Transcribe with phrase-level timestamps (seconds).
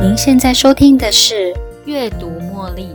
[0.00, 1.52] 您现在收听的是
[1.84, 2.94] 《阅读茉莉》。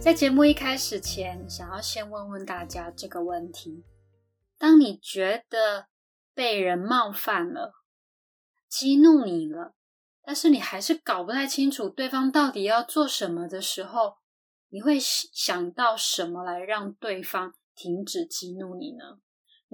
[0.00, 3.84] 在节目一开始前，想要先问问大家这个问题：
[4.58, 5.86] 当你觉得
[6.34, 7.74] 被人冒犯了、
[8.68, 9.74] 激怒你了，
[10.24, 14.14] 但是你还是搞不太清楚对方到底要做什么的时候，
[14.70, 19.18] 你会想到什么来让对方停止激怒你呢？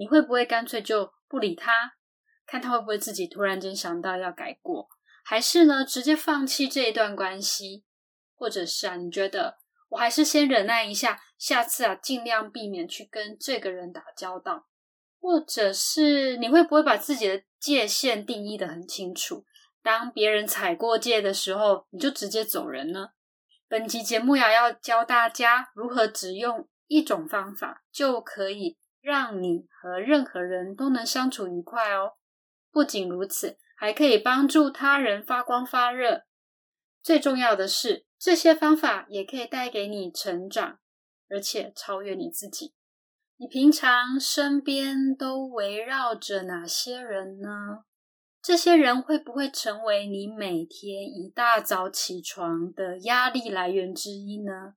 [0.01, 1.93] 你会不会干脆就不理他，
[2.47, 4.89] 看他会不会自己突然间想到要改过，
[5.23, 7.85] 还是呢直接放弃这一段关系？
[8.33, 9.59] 或者是啊，你觉得
[9.89, 14.65] 我还是先忍耐一下，下次啊尽量避免去跟这个人打交道？
[15.19, 19.45] 或者是你会不会把自己的界限定义的很清楚？
[19.83, 23.09] 当别人踩过界的时候，你就直接走人呢？
[23.67, 28.79] 本集节目呀，要教大家如何只用一种方法就可以。
[29.01, 32.13] 让你和任何人都能相处愉快哦。
[32.71, 36.23] 不仅如此，还可以帮助他人发光发热。
[37.03, 40.79] 最重要的是，这些方法也可以带给你成长，
[41.29, 42.73] 而且超越你自己。
[43.37, 47.85] 你平常身边都围绕着哪些人呢？
[48.39, 54.75] 这些人会不会成为你每天一大早起床的压力来源之一呢？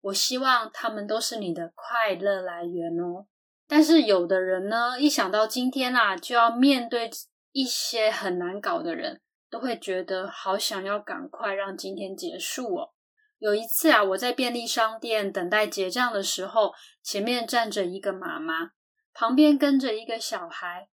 [0.00, 3.26] 我希望他们都是你的快乐来源哦。
[3.68, 7.10] 但是有的人呢，一想到今天啊，就要面对
[7.52, 12.90] 一些很难搞的人，都会觉得好想要赶快让今天结束哦。
[13.38, 18.70] 有一次啊，我在便利商店等待结账的时候，前面站着一个妈妈，
[19.12, 20.88] 旁边跟着一个小孩，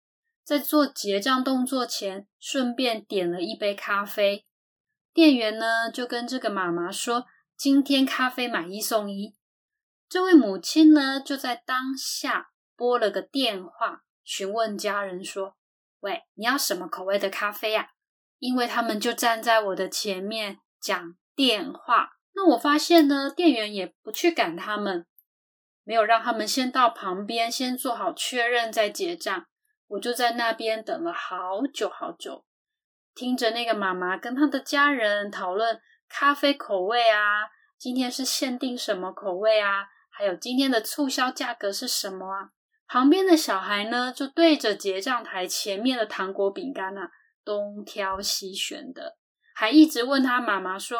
[0.43, 4.47] 在做结账动作前，顺便点了一杯咖啡。
[5.12, 9.37] 店员呢，就跟这个妈妈说：“今天咖啡买一送一。”
[10.09, 12.52] 这位母亲呢，就在当下。
[12.77, 15.56] 拨了个电话，询问家人说
[16.01, 17.91] ：“喂，你要什么口味的咖啡呀？”
[18.39, 22.15] 因为他们就站在我的前面讲电话。
[22.34, 25.06] 那我发现呢，店员也不去赶他们，
[25.84, 29.47] 没有让他们先到旁边先做好确认再结账。
[29.88, 32.44] 我就在那边等了好久好久，
[33.15, 42.50] 听着那个妈妈跟她的家人讨论咖啡口味啊，今天是限定什么口味啊，还有今天的促销价格是什么啊？
[42.92, 47.10] 旁边的小孩呢，就对着结账台前面的糖果饼干啊，
[47.42, 49.16] 东挑西选的，
[49.54, 50.98] 还一直问他妈妈说：“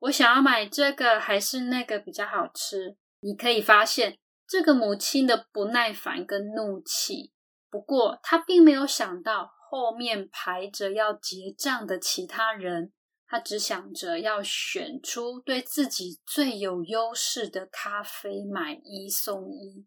[0.00, 7.32] 我想要买这个还是那个比较好吃？”你可以发现这个母亲的不耐烦跟怒气。
[7.70, 12.92] 不过，他并没有想到后面排着要结账的其他人，
[13.28, 19.86] 他只想着要选出对自己最有优势的咖啡，买一送一。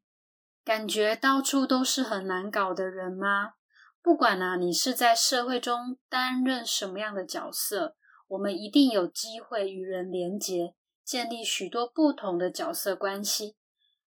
[0.63, 3.55] 感觉到处都是很难搞的人吗？
[4.01, 7.95] 不管啊，你是在社会中担任什么样的角色，
[8.27, 13.55] 我们一定有机会与人连结，建立许多不同的角色关系。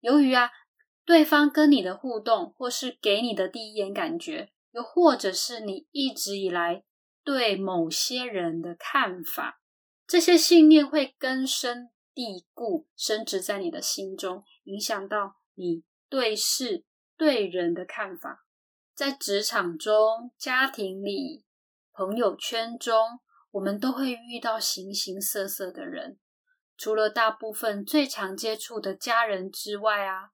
[0.01, 0.51] 由于啊，
[1.07, 6.85] 对方跟你的互动，或是给你的第一眼感觉，又或者是你一直以来
[7.23, 9.61] 对某些人的看法，
[10.07, 15.85] 这些信念会根深蒂固，深植在你的心中，影响到你。
[16.15, 16.85] 对事
[17.17, 18.47] 对人的看法，
[18.95, 21.45] 在职场中、家庭里、
[21.93, 23.19] 朋友圈中，
[23.51, 26.21] 我们都会遇到形形色色的人。
[26.77, 30.31] 除了大部分最常接触的家人之外啊，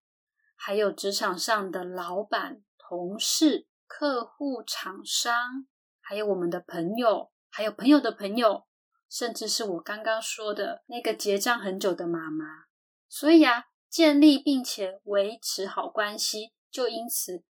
[0.54, 5.66] 还有职场上的老板、同事、客户、厂商，
[6.02, 8.66] 还有我们的朋友，还有朋友的朋友，
[9.08, 12.44] 甚至是我刚刚说的那个结账很久的妈妈。
[13.08, 13.64] 所以啊。
[13.90, 17.42] 建立并且维持好关系，就因此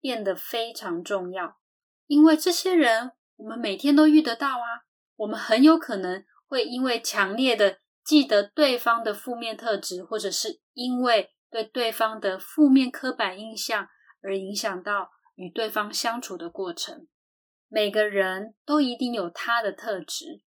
[0.00, 1.58] 变得非常重要。
[2.06, 4.86] 因为这些人，我们每天都遇得到啊。
[5.16, 13.88] 我们很有可能会因为强烈的记得对方的负面特质，或者是因为对对方的负面刻板印象
[14.22, 17.08] 而影响到与对方相处的过程。
[17.66, 20.42] 每个人都一定有他的特质。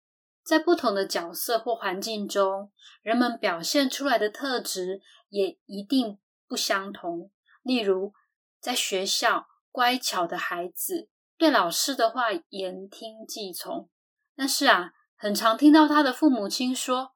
[0.47, 2.71] 在不同的角色或环境中，
[3.01, 7.29] 人们表现出来的特质也一定不相同。
[7.63, 8.13] 例如，
[8.61, 13.89] 在学校，乖巧的孩子对老师的话言听计从，
[14.37, 17.11] 但是啊，很常听到他的父母亲说：“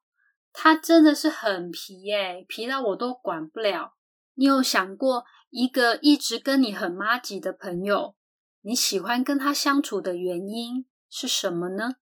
[0.52, 3.94] 他真的是很皮耶，皮到我都管不了。”
[4.36, 8.18] 你有想过，一个一直跟你很妈吉的朋友，
[8.60, 11.96] 你喜欢跟他相处的原因是什么呢？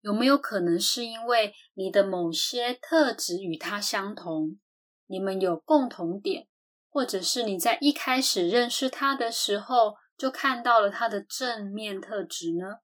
[0.00, 4.58] 有没有可能是因为你的某些特质与他相同，
[5.06, 6.46] 你们有共同点，
[6.88, 12.78] 或者是你在一开始认识他的时候就看到了他的正面特质呢？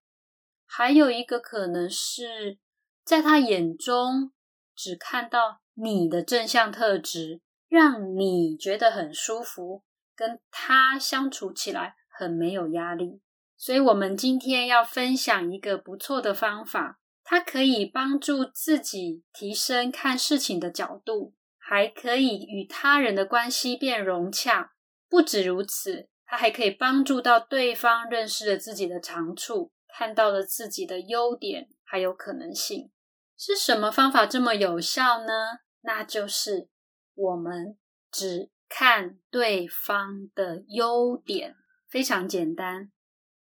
[0.66, 2.58] 还有一个可能是
[3.05, 4.32] 在他眼中
[4.75, 9.84] 只看到你的正向特质，让你觉得很舒服，
[10.17, 13.20] 跟他相处起来很没有压力。
[13.56, 24.74] 所以，我们今天要分享一个不错的方法，它可以帮助自己提升看事情的角度，还可以与他人的关系变融洽。
[25.08, 32.90] 不止如此，它还可以帮助到对方认识了自己的长处，看到了自己的优点，还有可能性。
[33.36, 35.60] 是什么方法这么有效呢？
[35.80, 36.68] 那就是
[37.14, 37.78] 我们
[38.10, 41.56] 只看对方的优点，
[41.88, 42.90] 非常简单。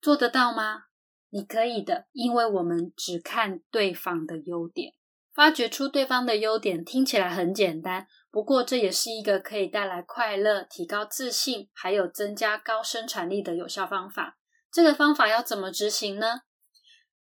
[0.01, 0.85] 做得到吗？
[1.33, 4.94] 你可以的，因为我们只看对方的优点，
[5.33, 8.06] 发掘出对方的优点，听起来很简单。
[8.30, 14.38] 不过，这也是一个可以带来快乐、提高自信，还有增加高生产力的有效方法。
[14.71, 16.41] 这个方法要怎么执行呢？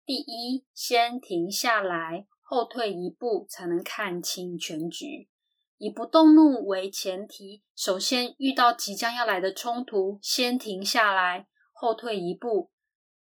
[0.05, 5.29] 第一，先停下来，后退一步，才能看清全局。
[5.77, 11.47] 以不动怒为前提，首先遇到即将要来的冲突，先停下来。
[11.71, 12.70] 后退一步，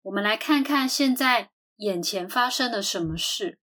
[0.08, 3.60] 我们来看看现在眼前发生了什么事。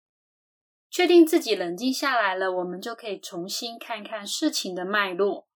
[0.88, 5.46] 确定自己冷静下来了，我们就可以重新看看事情的脉络。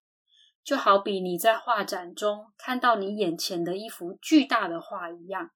[0.63, 5.51] 就好比你在画展中看到你眼前的一幅巨大的画一样。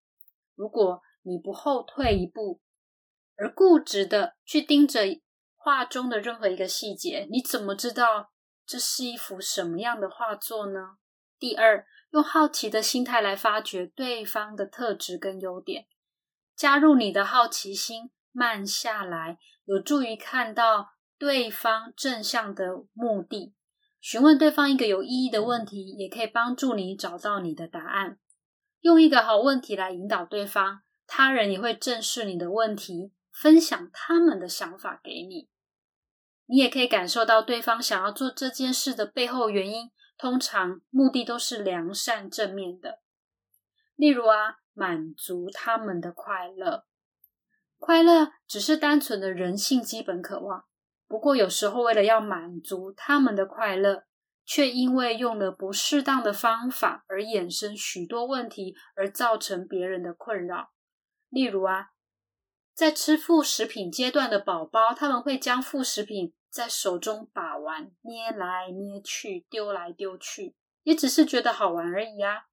[0.54, 2.62] 如果你不后退一步，
[3.36, 5.02] 而固执的去盯着
[5.56, 8.32] 画中的任何一个细节，你怎么知道
[8.66, 10.96] 这是一幅什么样的画作呢？
[11.38, 11.84] 第二。
[12.10, 15.86] 用好奇的心态来发掘对方的特质跟优点，
[16.56, 23.54] 加入你的好奇心，慢下来，有助于看到对方正向的目的。
[24.00, 28.18] 询问对方一个有意义的问题，也可以帮助你找到你的答案。
[28.80, 35.50] 用一个好问题来引导对方，他人也会正视你的问题，分享他们的想法给你。
[36.46, 39.90] 你也可以感受到对方想要做这件事的背后原因。
[40.18, 43.00] 通常目的都是良善正面的，
[43.94, 46.84] 例如啊，满足他们的快乐。
[47.78, 50.64] 快乐只是单纯的人性基本渴望，
[51.06, 54.02] 不过有时候为了要满足他们的快乐，
[54.44, 60.72] 却因为用了不适当的方法而衍生许多问题，而造成别人的困扰。
[61.28, 61.90] 例如啊，
[62.74, 66.34] 在吃副食品阶段的宝宝，他们会将副食品。
[66.50, 72.46] 在手中把玩，捏来捏去，丢来丢去，也只是觉得好玩而已啊。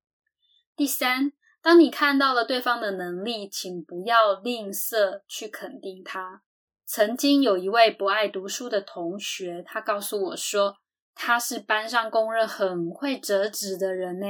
[0.75, 1.31] 第三，
[1.61, 6.43] 当你看到了对方的能力，请不要吝啬去肯定他。
[6.85, 10.77] 曾经有一位不爱读书的同学，他告诉我说，
[11.15, 14.27] 他是班上公认很会折纸的人呢，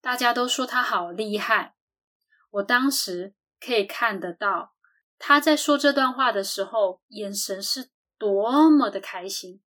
[0.00, 1.76] 大家都说他好厉害。
[2.50, 4.74] 我当时可以看得到
[5.18, 7.90] 他在说这段话的时候，眼神是。
[8.18, 9.62] 多么的开心！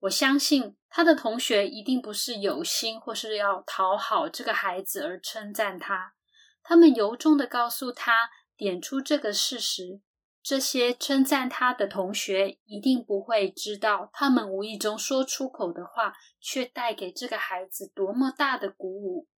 [0.00, 6.14] 我相信他的同学一定不是有心或是要讨好这个孩子而称赞他，
[6.62, 10.00] 他们由衷的告诉他，点出这个事实：
[10.42, 19.28] 这些称赞他的同学一定不会知道，他们无意中说出口的话，却带给这个孩子多么大的鼓舞。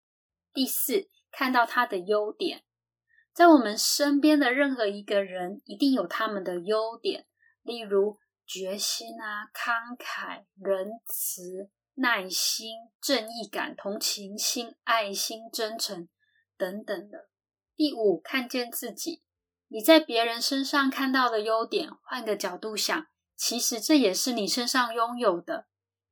[0.54, 2.64] 第四，看到他的优点，
[3.34, 7.26] 在我们身边的任何一个人，一定有他们的优点，
[7.62, 8.18] 例如。
[8.46, 16.08] 决心啊，慷慨、仁慈、耐心、正义感、同情心、爱心、真诚
[16.56, 17.28] 等等的。
[17.74, 19.22] 第五，看见自己，
[19.68, 25.66] 你在别人身上看到的优点，换个角度想，其实这也是你身上拥有的。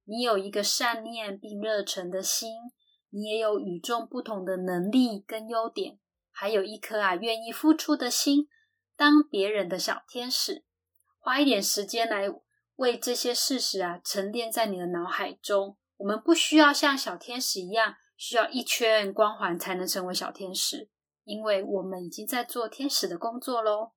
[0.04, 2.54] 你有一个善念并热忱的心，
[3.10, 6.00] 你也有与众不同的能力跟优点，
[6.32, 8.48] 还有一颗啊愿意付出的心，
[8.96, 10.64] 当别人的小天使。
[11.23, 12.29] 花一点时间来
[12.75, 15.76] 为这些事实啊沉淀在你的脑海中。
[15.99, 20.91] 我们不需要像小天使一样，需要一圈光环才能成为小天使，
[21.23, 23.93] 因为我们已经在做天使的工作喽。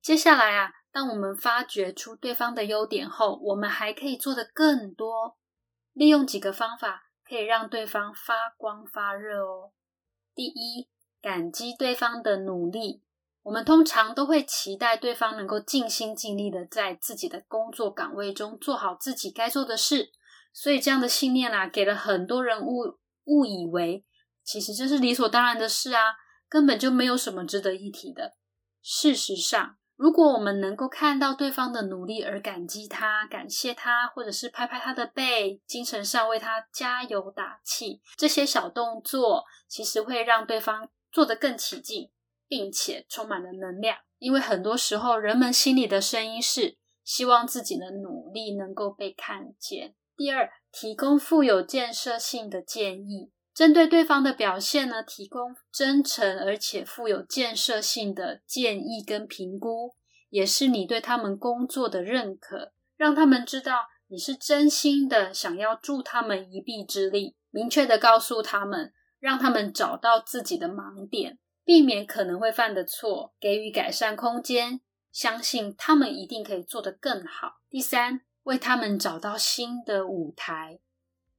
[0.00, 5.36] 接下来啊，当我们发掘出对方的优点后，我们还可以做的更多。
[5.92, 9.72] 利用几个方法可以让对方发光发热哦。
[10.36, 10.88] 第一，
[11.20, 13.02] 感激对方的努力。
[13.44, 20.10] 我们通常都会期待对方能够尽心尽力的在自己的工作岗位中做好自己该做的事，
[20.52, 24.02] 所以这样的信念啦，给了很多人误误以为，
[24.42, 26.14] 其实这是理所当然的事啊，
[26.48, 28.34] 根本就没有什么值得一提的。
[28.82, 42.10] 事实上，如果我们能够看到对方的努力而感激他、感谢他，或者是拍拍他的背，精神上为他加油打气，这些小动作其实会让对方做得更起劲，
[42.48, 43.96] 并且充满了能量。
[44.18, 49.94] 因为很多时候，人们心里的声音是希望自己的努力能够被看见。
[50.16, 53.32] 第二，提供富有建设性的建议。
[53.52, 59.94] 针对对方的表现呢，提供真诚而且富有建设性的建议跟评估，
[60.28, 67.36] 也是你对他们工作的认可，让他们知道你是真心的想要助他们一臂之力。
[67.50, 74.80] 明确的告诉他们，让他们找到自己的盲点，避免可能会犯的错，给予改善空间，
[75.10, 77.60] 相信他们一定可以做得更好。
[77.70, 80.80] 第三，为他们找到新的舞台。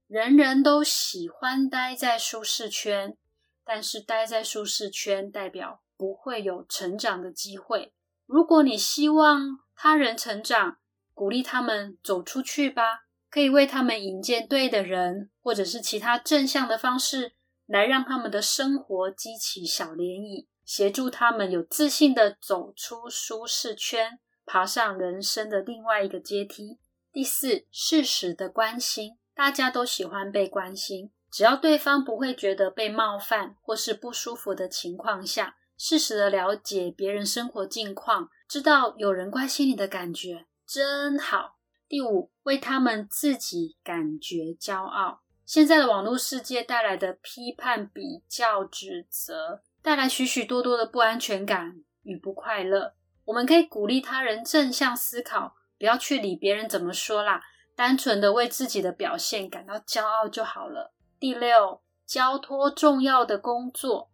[0.08, 3.18] 人人都喜欢待在舒适圈，
[3.64, 7.94] 但是待在舒适圈代表不会有成长的机会。
[8.26, 10.78] 如果你希望他人成长，
[11.14, 17.34] 鼓励他们走出去吧，可以为他们引荐对的人，或者是其他正向的方式，
[17.66, 26.80] 来让他们的生活激起小涟漪，协助他们有自信的走出舒适圈，爬上人生的另外一个阶梯。
[27.12, 29.18] 第四，适时的关心。
[29.34, 41.58] 大家都喜欢被关心，只要对方不会觉得被冒犯或是不舒服的情况下，适时的了解别人生活近况，知道有人关心你的感觉真好。
[41.90, 45.25] 第五，为他们自己感觉骄傲。
[45.46, 52.96] 现在的网络世界带来的批判、比较、指责，带来许许多多的不安全感与不快乐。
[53.26, 57.42] 我们可以鼓励他人正向思考，不要去理别人怎么说啦。
[57.76, 60.94] 单纯的为自己的表现感到骄傲就好了。
[61.20, 64.10] 第六，交托重要的工作，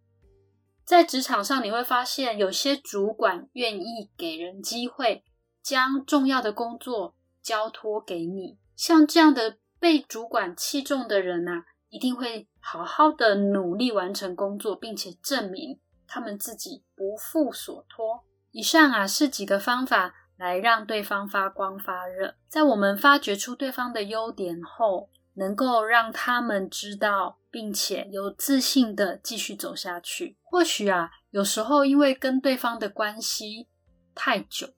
[0.83, 5.23] 在职场上你会发现，有些主管愿意给人机会，
[5.61, 8.57] 将重要的工作交托给你。
[8.75, 18.23] 像这样的被主管器重的人呐，一定会好好的努力完成工作，并且证明他们自己不负所托。
[18.51, 20.15] 以上啊是几个方法。
[20.37, 30.39] 来让对方发光发热，在我们发掘出对方的优点后，能够让他们知道，并且有自信的继续走下去。
[30.41, 33.67] 或许啊，有时候因为跟对方的关系
[34.15, 34.69] 太久，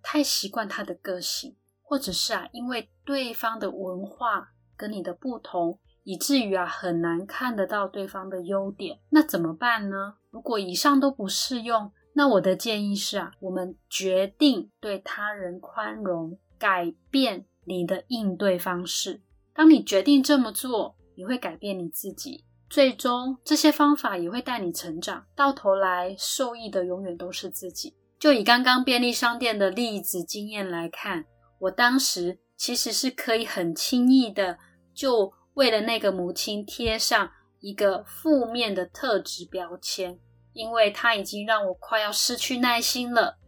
[0.00, 1.56] 太习惯他的个性，
[1.90, 9.00] 或者是啊，因为对方的文化跟你的不同，以至于啊，很难看得到对方的优点。
[9.08, 10.14] 那怎么办呢？
[10.30, 19.22] 如果以上都不适用，那我的建议是啊，我们决定对他人宽容，改变你的应对方式。
[19.52, 25.26] 当你决定这么做，你会改变你自己，最终这些方法也会带你成长。
[25.34, 27.96] 到头来受益的永远都是自己。
[28.20, 31.24] 就以刚刚便利商店的例子经验来看，
[31.60, 34.58] 我当时其实是可以很轻易的
[34.92, 40.18] 就为了那个母亲贴上一个负面的特质标签。
[40.52, 43.38] 因为他已经让我快要失去耐心了。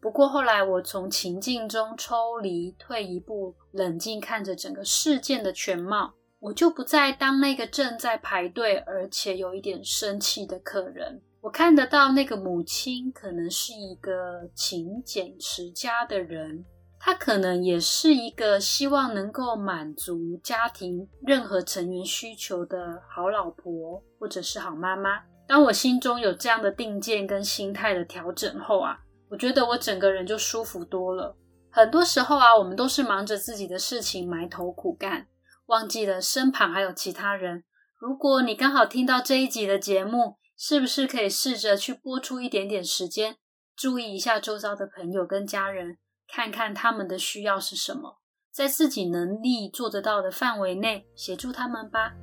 [0.00, 11.22] 不过后来我从情境中抽离，退一步，冷静看着整个事件的全貌，我就不再当那个正在排队而且有一点生气的客人。
[11.40, 16.64] 我看得到那个母亲可能是一个勤俭持家的人，
[17.06, 25.20] 她可能也是一个希望能够满足家庭任何成员需求的好老婆，或者是好妈妈。
[25.46, 31.36] 当我心中有这样的定见跟心态的调整后啊，我觉得我整个人就舒服多了。
[31.70, 35.26] 很多时候啊，我们都是忙着自己的事情，埋头苦干，
[35.66, 37.64] 忘记了身旁还有其他人。
[38.00, 43.36] 如果你刚好听到这一集的节目，是不是可以试着去播出一点点时间，
[43.76, 48.18] 注意一下周遭的朋友跟家人，看看他们的需要是什么，
[48.52, 52.14] 在自己能力做得到的范围内协助他们吧。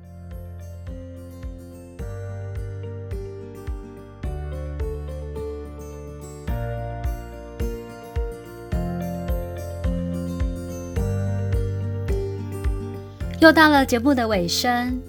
[13.40, 15.02] 又到了节目的尾声，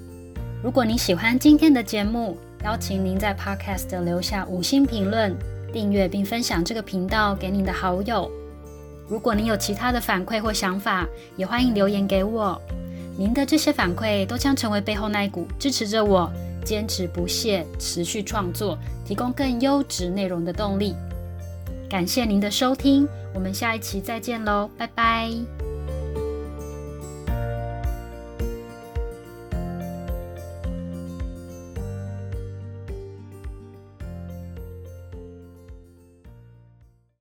[0.64, 5.38] 如果你喜欢今天的节目，邀请您在 Podcast 留下五星评论、
[5.72, 8.32] 订阅并分享这个频道给您的好友。
[9.14, 12.60] 如果您有其他的反馈或想法，也欢迎留言给我。
[13.16, 16.28] 您的这些反馈都将成为背后那一股支持着我
[16.66, 20.96] 坚持不懈、持续创作、提供更优质内容的动力。
[21.88, 25.63] 感谢您的收听，我们下一期再见喽，拜拜。